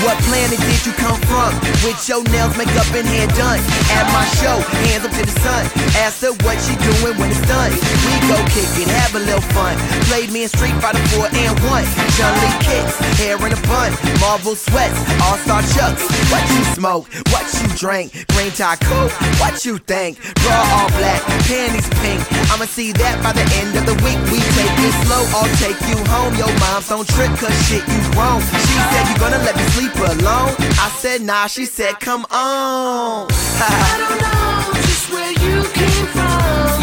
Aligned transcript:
What 0.00 0.16
planet 0.24 0.56
did 0.56 0.80
you 0.86 0.92
come 0.96 1.20
from? 1.28 1.52
With 1.84 2.00
your 2.08 2.24
nails, 2.32 2.56
makeup, 2.56 2.88
and 2.96 3.06
hair 3.06 3.28
done. 3.36 3.60
At 3.92 4.08
my 4.16 4.24
show, 4.40 4.56
hands 4.88 5.04
up 5.04 5.12
to 5.12 5.24
the 5.28 5.36
sun. 5.44 5.68
Ask 6.00 6.24
her 6.24 6.32
what 6.40 6.56
she 6.56 6.72
doing 6.80 7.20
when 7.20 7.28
it's 7.28 7.44
done. 7.44 7.68
We 8.08 8.14
go 8.24 8.40
kick 8.48 8.70
it, 8.80 8.88
have 8.88 9.14
a 9.14 9.20
little 9.20 9.44
fun. 9.52 9.76
Played 10.08 10.32
me 10.32 10.44
in 10.44 10.48
Street 10.48 10.72
Fighter 10.80 11.04
4 11.12 11.28
and 11.36 11.52
1. 11.68 11.84
Chun 12.16 12.32
Li 12.40 12.50
kicks, 12.64 12.96
hair 13.20 13.36
in 13.44 13.52
a 13.52 13.60
bun. 13.68 13.92
Marvel 14.24 14.56
sweats, 14.56 14.96
All 15.20 15.36
Star 15.44 15.60
Chucks. 15.76 16.08
What 16.32 16.48
you 16.48 16.64
smoke? 16.72 17.04
What 17.28 17.44
you 17.60 17.68
drink? 17.76 18.12
Green 18.32 18.52
cool? 18.56 19.08
What 19.36 19.64
you 19.64 19.76
think? 19.78 20.16
Bra 20.40 20.56
all 20.80 20.88
black, 20.96 21.20
panties 21.44 21.88
pink. 22.00 22.20
I'ma 22.48 22.64
see 22.64 22.92
that 22.92 23.20
by 23.20 23.32
the 23.36 23.44
end 23.60 23.76
of 23.76 23.84
the 23.84 23.96
week. 24.00 24.16
We 24.32 24.40
take 24.56 24.76
it 24.80 24.94
slow, 25.04 25.22
I'll 25.36 25.50
take 25.60 25.76
you 25.88 25.98
home. 26.08 26.32
Your 26.40 26.52
moms 26.56 26.88
don't 26.88 27.06
trip, 27.06 27.30
cause 27.36 27.52
shit 27.68 27.84
you 27.84 28.00
wrong. 28.16 28.40
She 28.40 28.76
said 28.92 29.04
you're 29.12 29.20
gonna 29.20 29.44
let 29.44 29.56
me 29.56 29.64
sleep 29.76 29.92
alone. 30.04 30.54
I 30.78 30.88
said 30.98 31.22
nah, 31.22 31.46
she 31.46 31.64
said 31.66 32.00
come 32.00 32.24
on. 32.30 33.26
I 33.30 33.96
don't 33.98 34.20
know 34.20 34.80
just 34.82 35.10
where 35.12 35.32
you 35.32 35.62
came 35.72 36.06
from, 36.06 36.80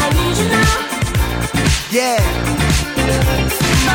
I 0.00 0.10
need 0.16 0.36
you 0.40 0.48
now. 0.48 0.78
yeah. 1.90 2.18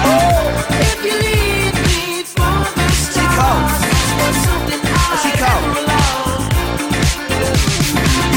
Oh, 0.06 0.42
if 0.82 1.06
you 1.06 1.14
leave 1.14 1.78
me 1.88 2.24
for 2.24 2.58
the 2.76 2.90
stars, 2.92 3.74
something 4.44 4.82
Oh, 4.84 5.18
she 5.22 5.30
I 5.30 5.36
never. 5.88 6.24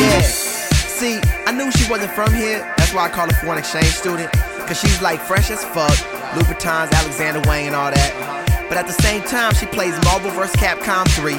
Yeah. 0.01 0.21
See, 0.21 1.21
I 1.47 1.53
knew 1.53 1.71
she 1.73 1.91
wasn't 1.91 2.13
from 2.13 2.33
here. 2.35 2.61
That's 2.77 2.93
why 2.93 3.07
I 3.07 3.09
call 3.09 3.27
her 3.27 3.37
foreign 3.43 3.59
exchange 3.59 3.87
student. 3.87 4.31
Cause 4.67 4.81
she's 4.81 5.01
like 5.01 5.21
fresh 5.21 5.51
as 5.51 5.65
fuck. 5.65 5.97
Louboutins, 6.35 6.93
Alexander 6.93 7.41
Wang, 7.49 7.67
and 7.67 7.77
all 7.77 7.91
that. 7.91 8.46
But 8.69 8.79
at 8.79 8.87
the 8.87 8.99
same 9.03 9.23
time, 9.23 9.55
she 9.55 9.67
plays 9.67 9.95
Marvel 10.05 10.31
vs. 10.31 10.57
Capcom 10.57 11.07
3. 11.15 11.35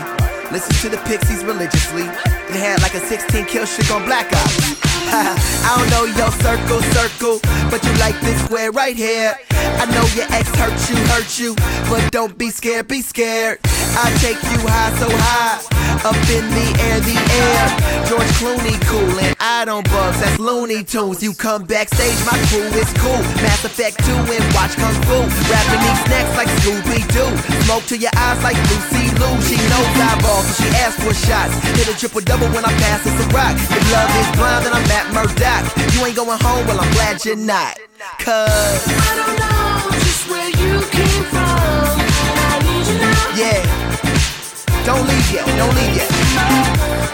Listens 0.52 0.82
to 0.82 0.90
the 0.90 0.98
Pixies 1.06 1.44
religiously. 1.44 2.04
And 2.04 2.56
had 2.56 2.82
like 2.82 2.94
a 2.94 3.00
16 3.00 3.46
kill 3.46 3.66
streak 3.66 3.92
on 3.92 4.06
Black 4.06 4.32
Ops. 4.32 4.80
I 5.10 5.76
don't 5.78 5.90
know 5.90 6.06
your 6.06 6.32
circle, 6.32 6.82
circle, 6.94 7.40
but 7.70 7.84
you 7.84 7.94
like 8.00 8.20
this 8.22 8.44
square 8.46 8.72
right 8.72 8.96
here. 8.96 9.38
I 9.52 9.86
know 9.86 10.06
your 10.16 10.26
ex 10.32 10.50
hurt 10.56 10.90
you, 10.90 10.96
hurt 11.08 11.40
you, 11.40 11.56
but 11.90 12.12
don't 12.12 12.38
be 12.38 12.50
scared, 12.50 12.88
be 12.88 13.02
scared. 13.02 13.60
I 13.98 14.14
take 14.22 14.38
you 14.54 14.62
high, 14.62 14.94
so 15.02 15.10
high, 15.10 15.58
up 16.06 16.14
in 16.30 16.46
the 16.54 16.68
air, 16.86 17.02
the 17.02 17.18
air. 17.18 17.64
George 18.06 18.30
Clooney 18.38 18.78
cool, 18.86 19.10
and 19.18 19.34
I 19.42 19.66
don't 19.66 19.90
bugs, 19.90 20.22
that's 20.22 20.38
Looney 20.38 20.86
Tunes. 20.86 21.24
You 21.26 21.34
come 21.34 21.66
backstage, 21.66 22.22
my 22.22 22.38
crew 22.46 22.70
is 22.78 22.86
cool. 23.02 23.18
Mass 23.42 23.66
Effect 23.66 23.98
2 24.06 24.14
and 24.14 24.46
watch 24.54 24.78
Kung 24.78 24.94
Fu. 25.10 25.18
Rapping 25.50 25.82
these 25.82 26.04
necks 26.14 26.30
like 26.38 26.50
Scooby 26.62 27.02
Doo. 27.10 27.26
Smoke 27.66 27.90
to 27.90 27.98
your 27.98 28.14
eyes 28.22 28.38
like 28.46 28.58
Lucy 28.70 29.10
Liu. 29.18 29.34
She 29.42 29.58
knows 29.66 29.90
eyeballs, 29.98 30.46
so 30.46 30.62
she 30.62 30.70
asks 30.78 31.02
for 31.02 31.18
shots. 31.18 31.58
Hit 31.74 31.90
a 31.90 31.98
triple 31.98 32.22
double 32.22 32.54
when 32.54 32.70
I 32.70 32.74
pass 32.78 33.02
us 33.02 33.18
a 33.18 33.26
rock. 33.34 33.58
If 33.58 33.82
love 33.90 34.14
is 34.14 34.30
blind, 34.38 34.62
then 34.62 34.74
I'm 34.78 34.86
Matt 34.94 35.10
Murdock. 35.10 35.66
You 35.98 36.06
ain't 36.06 36.16
going 36.16 36.38
home, 36.38 36.70
well, 36.70 36.80
I'm 36.80 36.92
glad 36.94 37.26
you're 37.26 37.36
not. 37.36 37.82
Cause, 38.22 38.86
I 38.86 39.26
don't 39.26 39.40
know 39.42 39.57
yeah. 43.38 43.62
Don't 44.84 45.06
leave 45.08 45.32
yet, 45.32 45.46
don't 45.58 45.76
leave 45.76 45.96
yet. 45.96 46.10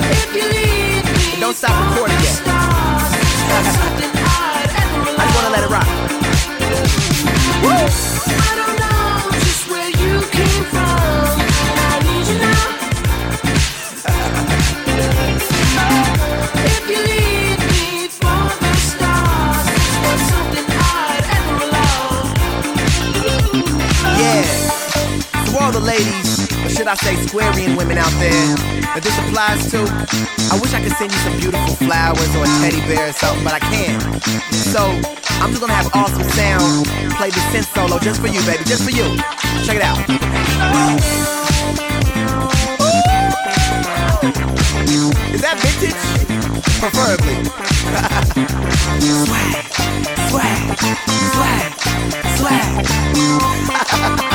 If 0.08 0.34
you 0.34 0.44
leave 0.48 1.36
me 1.36 1.40
Don't 1.42 1.56
stop 1.56 1.76
recording 1.92 2.16
yet. 2.24 2.40
stars, 2.40 3.12
there's 3.50 3.70
something 3.76 4.12
I'd 4.16 4.72
ever 4.84 5.20
I 5.20 5.26
just 5.26 5.36
wanna 5.36 5.52
let 5.56 5.64
it 5.64 5.70
rock. 5.70 5.90
I 8.26 8.52
don't 8.56 8.78
know 8.80 9.32
just 9.40 9.70
where 9.70 9.90
you 9.90 10.22
came 10.32 10.64
from, 10.72 11.43
should 26.74 26.88
I 26.88 26.96
say 26.96 27.16
squarian 27.28 27.76
women 27.76 27.98
out 28.00 28.12
there 28.18 28.56
that 28.98 29.02
this 29.06 29.14
applies 29.22 29.70
to, 29.72 29.86
I 30.50 30.58
wish 30.58 30.74
I 30.74 30.82
could 30.82 30.94
send 30.98 31.12
you 31.12 31.18
some 31.22 31.38
beautiful 31.38 31.76
flowers 31.86 32.34
or 32.34 32.44
a 32.46 32.52
teddy 32.66 32.82
bear 32.90 33.10
or 33.10 33.14
something, 33.14 33.44
but 33.44 33.54
I 33.54 33.60
can't. 33.60 34.02
So, 34.74 34.82
I'm 35.38 35.54
just 35.54 35.62
gonna 35.62 35.74
have 35.74 35.94
awesome 35.94 36.24
sound 36.34 36.88
play 37.14 37.30
the 37.30 37.42
synth 37.54 37.70
solo 37.78 38.00
just 38.00 38.20
for 38.22 38.28
you, 38.28 38.42
baby, 38.50 38.64
just 38.66 38.84
for 38.84 38.90
you. 38.90 39.06
Check 39.62 39.78
it 39.78 39.86
out. 39.86 40.00
Is 45.30 45.42
that 45.46 45.62
vintage? 45.62 45.94
Preferably. 46.82 47.38
swag, 50.34 50.74
swag, 51.38 51.78
swag, 52.38 52.86
swag. 54.18 54.30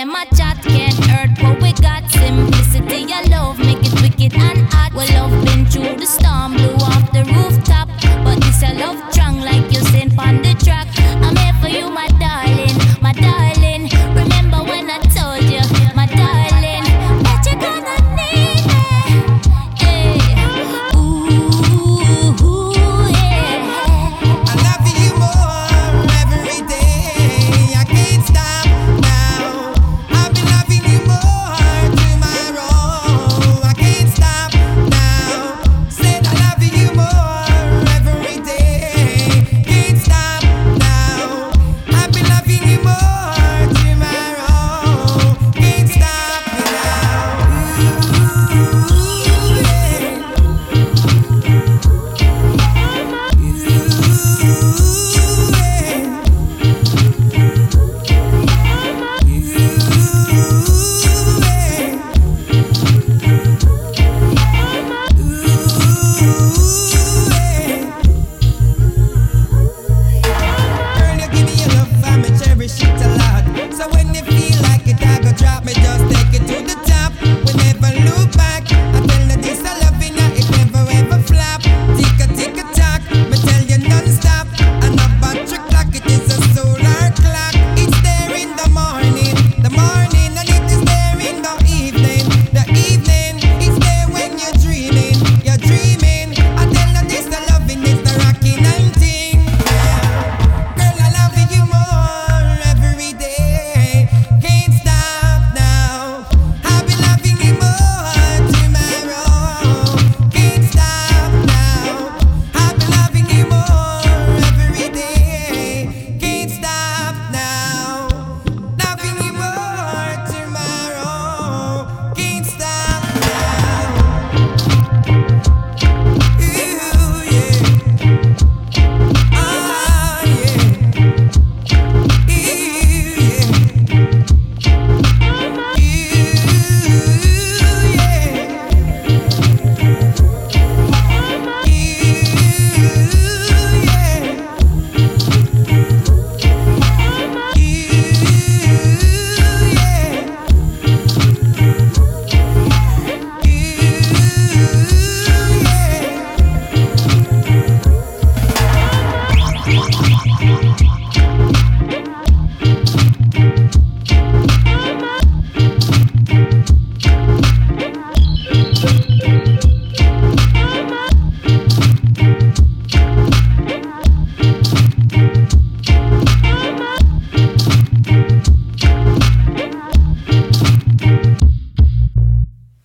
Now 0.00 0.14
watch 0.14 0.29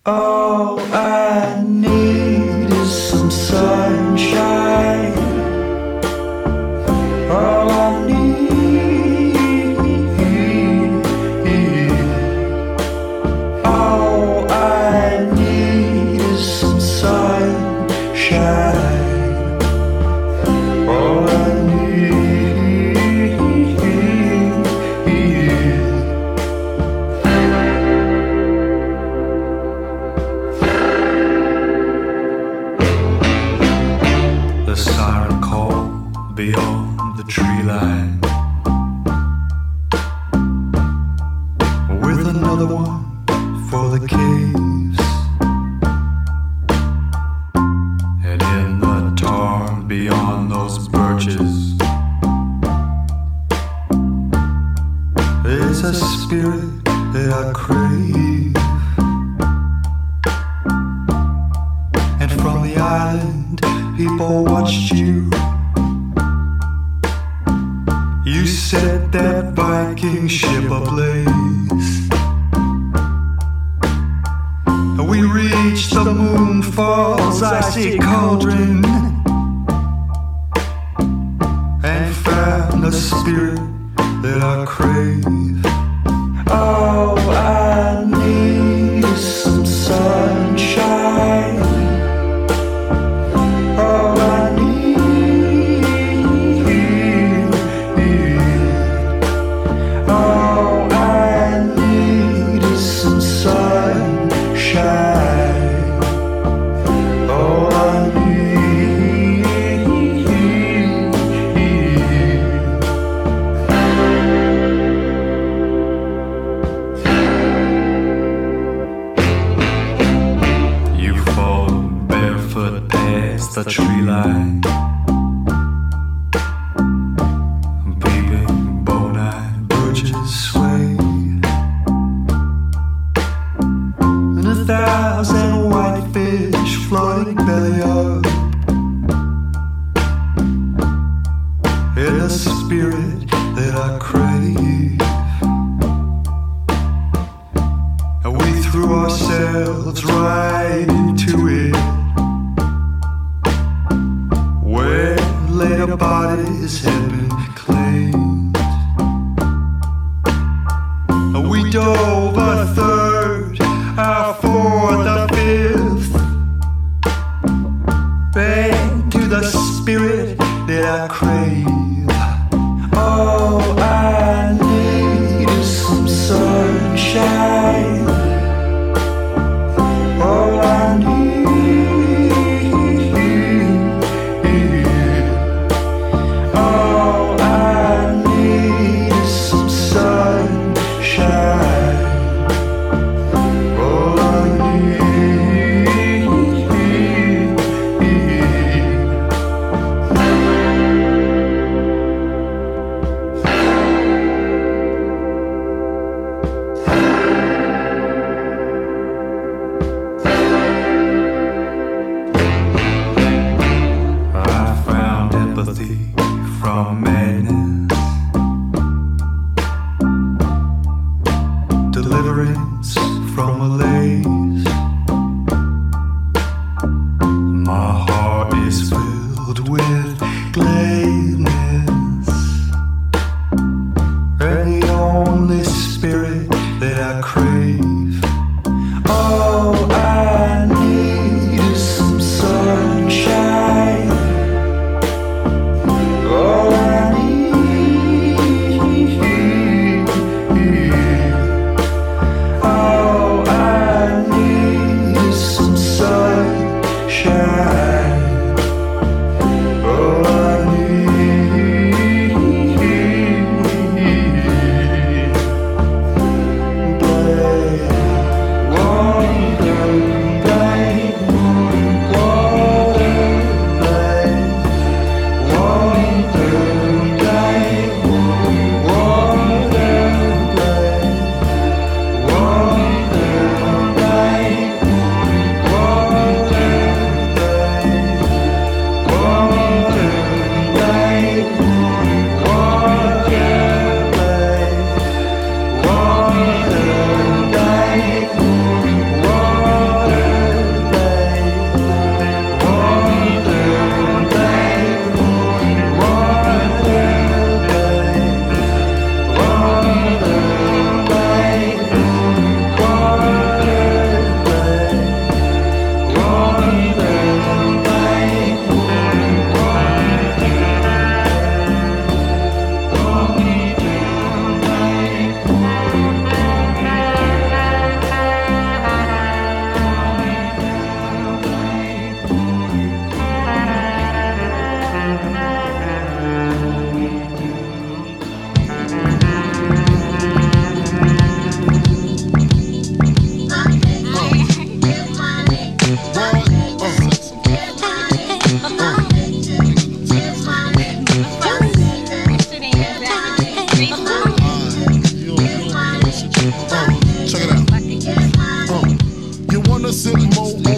All 0.06 0.78
I 0.94 1.45
beyond 49.86 50.50
those 50.50 50.88
birches. 50.88 51.45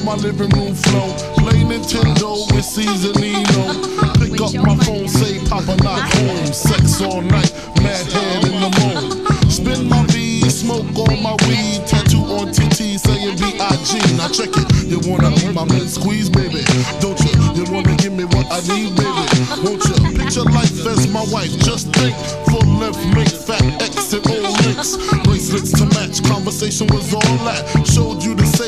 My 0.08 0.14
living 0.14 0.48
room 0.56 0.74
floor? 0.74 1.12
Play 1.36 1.68
Nintendo 1.68 2.50
with 2.54 2.64
Cease 2.64 3.04
and 3.04 3.20
Nino. 3.20 3.76
Pick 4.16 4.40
up 4.40 4.54
my 4.64 4.74
phone, 4.82 5.06
say 5.06 5.38
Papa 5.44 5.76
not 5.84 6.00
home. 6.14 6.46
Sex 6.46 7.02
all 7.02 7.20
night, 7.20 7.52
mad 7.82 8.10
head 8.10 8.44
in 8.48 8.56
the 8.56 8.72
moon. 8.80 9.50
Spin 9.50 9.86
my 9.86 10.02
V, 10.06 10.48
smoke 10.48 10.86
all 10.96 11.14
my 11.18 11.36
weed. 11.44 11.86
Tattoo 11.86 12.24
on 12.40 12.48
TT 12.52 12.96
saying 12.96 13.36
B.I.G. 13.36 14.16
Now 14.16 14.28
check 14.28 14.48
it. 14.56 14.88
You 14.88 14.98
wanna 15.04 15.28
be 15.36 15.52
my 15.52 15.64
man 15.64 15.86
squeeze, 15.86 16.30
baby? 16.30 16.64
Don't 17.04 17.20
you? 17.20 17.32
You 17.52 17.70
wanna 17.70 17.94
give 17.96 18.14
me 18.14 18.24
what 18.24 18.46
I 18.48 18.60
need, 18.64 18.96
baby? 18.96 19.24
Won't 19.60 19.84
you? 19.84 20.16
Picture 20.16 20.44
life 20.48 20.86
as 20.88 21.06
my 21.08 21.24
wife. 21.28 21.52
Just 21.60 21.92
think. 21.92 22.16
Full 22.48 22.64
length, 22.80 23.04
make 23.12 23.28
fat 23.28 23.60
X 23.82 24.12
and 24.14 24.26
O 24.26 24.40
links. 24.64 24.96
Bracelets 25.24 25.72
to 25.72 25.84
match. 25.92 26.24
Conversation 26.24 26.86
was 26.88 27.12
all 27.12 27.36
that. 27.44 27.60
Showed 27.84 28.24
you 28.24 28.34
the 28.34 28.46
safe 28.46 28.67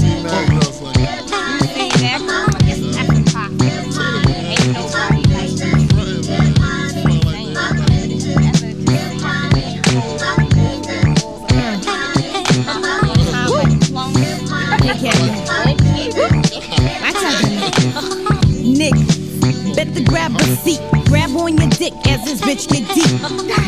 dick 21.81 21.93
as 22.13 22.23
this 22.25 22.39
bitch 22.41 22.69
get 22.69 22.85
deep. 22.93 23.09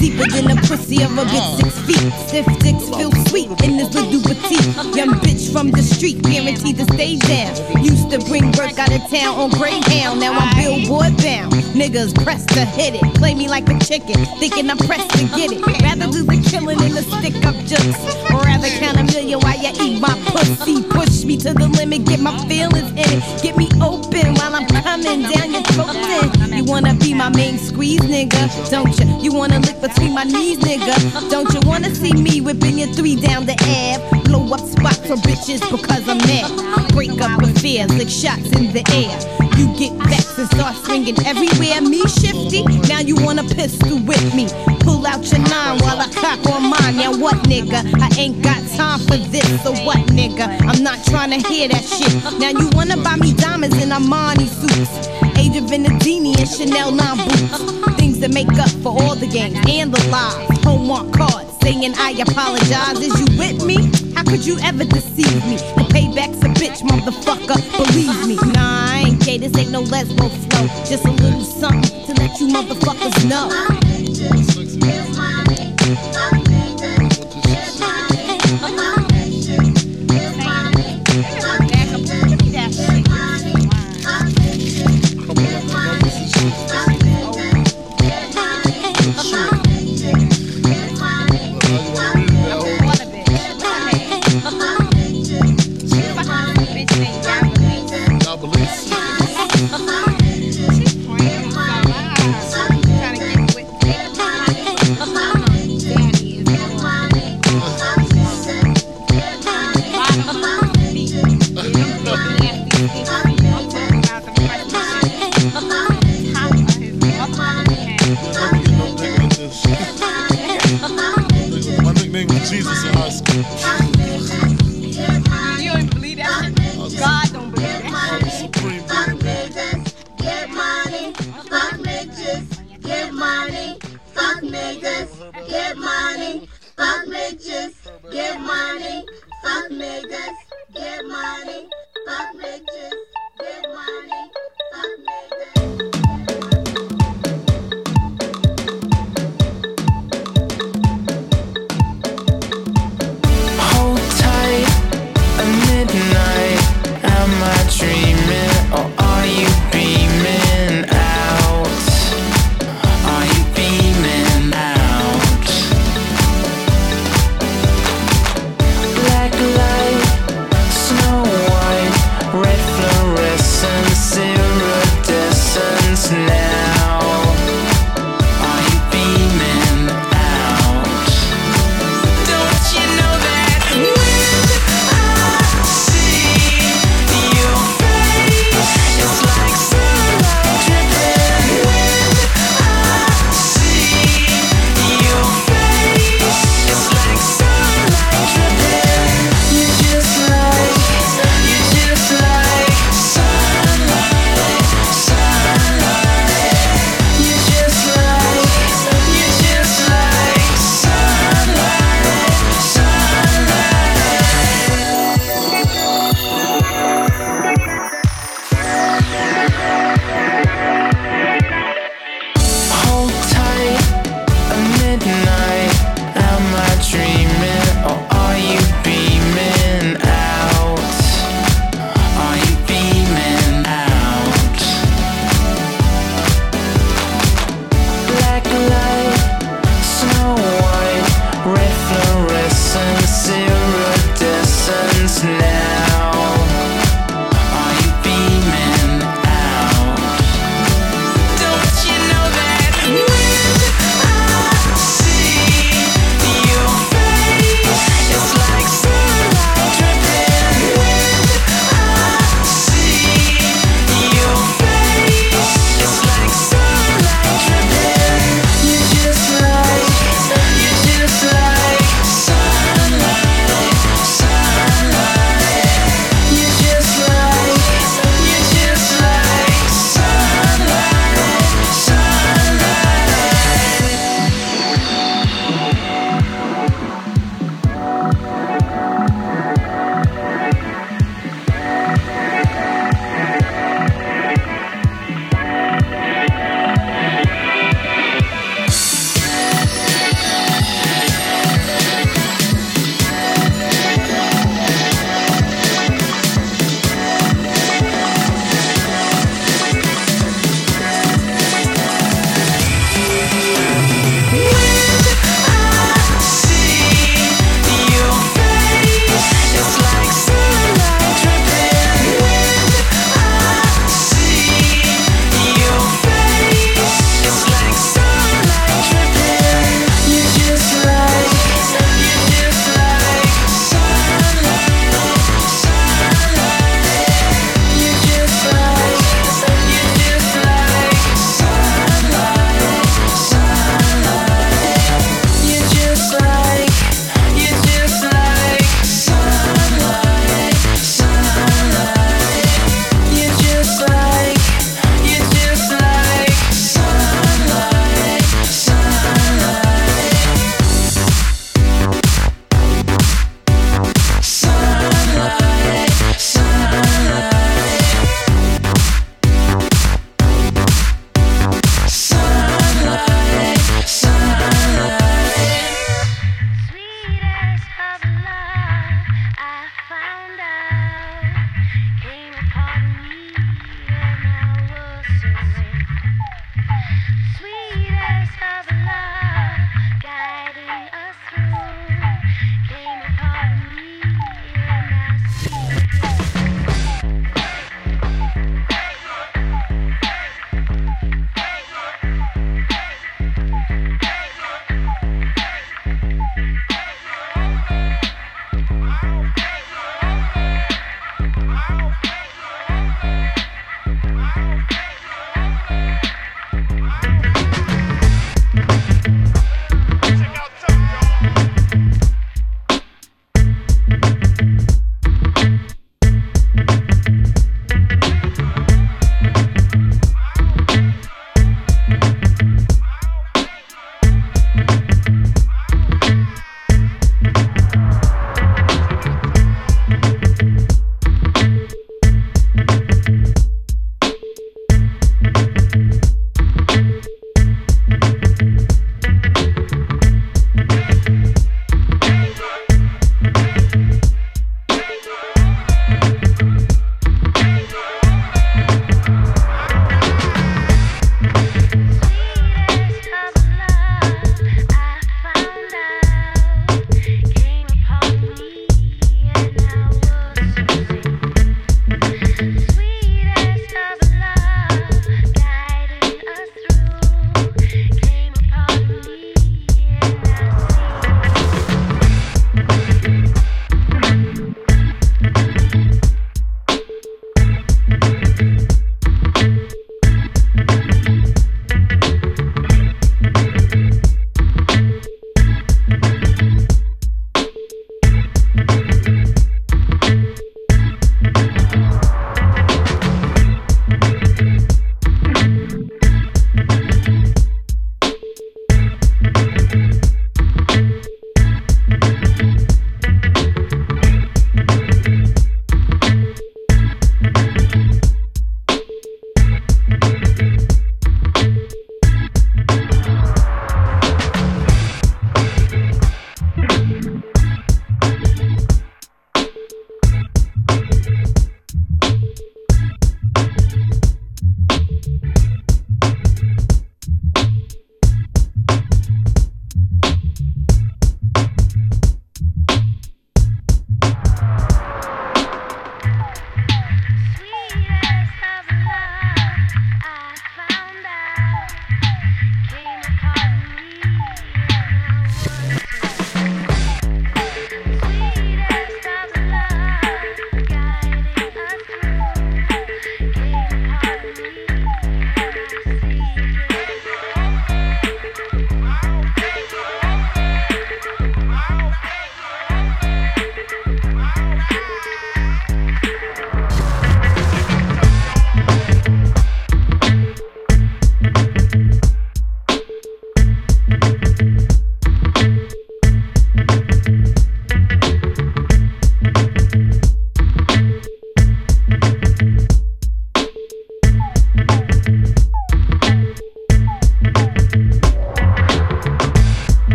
Deeper 0.00 0.24
than 0.32 0.48
the 0.48 0.56
pussy 0.66 1.02
of 1.04 1.12
a 1.12 1.24
bitch 1.28 1.48
six 1.60 1.76
feet. 1.84 2.12
Stiff 2.24 2.48
dicks 2.64 2.88
feel 2.96 3.12
sweet 3.28 3.50
in 3.60 3.76
this 3.76 3.92
little 3.92 4.22
petite. 4.24 4.96
Young 4.96 5.12
bitch 5.20 5.52
from 5.52 5.70
the 5.70 5.82
street, 5.82 6.22
guaranteed 6.22 6.78
to 6.78 6.84
stay 6.94 7.16
down. 7.16 7.52
Used 7.84 8.08
to 8.08 8.18
bring 8.24 8.48
work 8.56 8.78
out 8.80 8.88
of 8.88 9.04
town 9.12 9.36
on 9.36 9.50
Greyhound. 9.50 10.20
Now 10.20 10.32
I'm 10.32 10.48
billboard 10.56 11.20
bound. 11.20 11.52
Niggas 11.76 12.16
press 12.24 12.46
to 12.56 12.64
hit 12.64 12.94
it. 12.96 13.04
Play 13.20 13.34
me 13.34 13.46
like 13.46 13.68
a 13.68 13.78
chicken, 13.84 14.24
thinking 14.40 14.70
I'm 14.70 14.78
pressed 14.78 15.10
to 15.20 15.24
get 15.36 15.52
it. 15.52 15.60
Rather 15.84 16.08
do 16.08 16.24
the 16.24 16.40
killing 16.48 16.78
than 16.78 16.96
the 16.96 17.04
stick 17.04 17.36
up 17.44 17.56
jokes. 17.68 18.00
Or 18.32 18.40
rather 18.40 18.72
count 18.80 18.96
a 18.96 19.04
million 19.04 19.38
while 19.40 19.60
you 19.60 19.68
eat 19.84 20.00
my 20.00 20.16
pussy. 20.32 20.80
Push 20.96 21.24
me 21.24 21.36
to 21.44 21.52
the 21.52 21.68
limit, 21.76 22.06
get 22.06 22.20
my 22.20 22.32
feelings 22.48 22.88
in 22.92 23.20
it. 23.20 23.42
Get 23.42 23.58
me 23.58 23.68
open 23.84 24.32
while 24.40 24.56
I'm 24.56 24.66
coming 24.80 25.28
down 25.28 25.52
your 25.52 25.62
throat. 25.76 26.37
You 26.58 26.64
wanna 26.64 26.92
be 26.94 27.14
my 27.14 27.28
main 27.28 27.56
squeeze, 27.56 28.00
nigga? 28.00 28.68
Don't 28.68 28.90
you? 28.98 29.06
You 29.22 29.32
wanna 29.32 29.60
lick 29.60 29.80
between 29.80 30.12
my 30.12 30.24
knees, 30.24 30.58
nigga? 30.58 31.30
Don't 31.30 31.54
you 31.54 31.60
wanna 31.62 31.94
see 31.94 32.12
me 32.12 32.40
whipping 32.40 32.80
your 32.80 32.88
three 32.88 33.14
down 33.14 33.46
the 33.46 33.52
Ave? 33.62 34.24
Blow 34.24 34.42
up 34.52 34.58
spots 34.66 34.98
for 35.06 35.14
bitches 35.22 35.60
because 35.70 36.08
I'm 36.08 36.18
mad. 36.18 36.50
Break 36.90 37.12
up 37.22 37.40
affairs 37.44 37.94
like 37.96 38.08
shots 38.08 38.50
in 38.58 38.72
the 38.72 38.82
air. 38.90 39.14
You 39.56 39.70
get 39.78 39.92
vexed 40.10 40.36
and 40.36 40.50
start 40.50 40.74
swinging 40.84 41.14
everywhere. 41.24 41.80
Me 41.80 42.02
shifty, 42.08 42.64
now 42.88 42.98
you 42.98 43.14
wanna 43.14 43.44
pistol 43.44 44.02
with 44.02 44.34
me. 44.34 44.48
Pull 44.80 45.06
out 45.06 45.22
your 45.30 45.38
nine 45.46 45.78
while 45.78 46.00
I 46.00 46.08
cock 46.10 46.44
on 46.50 46.70
mine. 46.70 46.96
Now 46.96 47.16
what, 47.16 47.36
nigga? 47.46 47.86
I 48.02 48.10
ain't 48.18 48.42
got 48.42 48.58
time 48.74 48.98
for 49.06 49.16
this. 49.30 49.46
So 49.62 49.70
what, 49.86 49.98
nigga? 50.10 50.60
I'm 50.66 50.82
not 50.82 51.04
trying 51.04 51.30
to 51.30 51.48
hear 51.48 51.68
that 51.68 51.84
shit. 51.84 52.12
Now 52.40 52.50
you 52.50 52.68
wanna 52.74 52.96
buy 52.96 53.14
me 53.14 53.32
diamonds 53.32 53.76
and 53.80 53.92
Armani 53.92 54.48
suits. 54.48 55.27
Of 55.48 55.64
Venedini 55.64 56.38
and 56.38 56.48
Chanel 56.48 56.92
9 56.92 57.16
boots. 57.16 57.96
Things 57.96 58.20
that 58.20 58.32
make 58.32 58.52
up 58.58 58.68
for 58.82 58.90
all 58.90 59.16
the 59.16 59.26
games 59.26 59.56
and 59.66 59.92
the 59.92 60.08
lies. 60.10 60.62
Homework 60.62 61.10
cards 61.14 61.56
saying 61.62 61.94
I 61.96 62.10
apologize. 62.20 63.00
Is 63.00 63.18
you 63.18 63.26
with 63.38 63.64
me? 63.64 63.90
How 64.14 64.24
could 64.24 64.44
you 64.44 64.58
ever 64.60 64.84
deceive 64.84 65.44
me? 65.46 65.56
The 65.56 65.88
payback's 65.88 66.42
a 66.44 66.48
bitch, 66.48 66.82
motherfucker. 66.82 67.56
Believe 67.78 68.26
me. 68.26 68.36
Nah, 68.52 68.92
I 68.92 69.04
ain't 69.06 69.24
gay. 69.24 69.38
This 69.38 69.56
ain't 69.56 69.70
no 69.70 69.82
lesbo 69.84 70.28
flow. 70.28 70.66
Just 70.84 71.06
a 71.06 71.10
little 71.10 71.40
something 71.40 72.04
to 72.06 72.12
let 72.20 72.38
you 72.38 72.48
motherfuckers 72.48 73.24
know. 73.28 73.48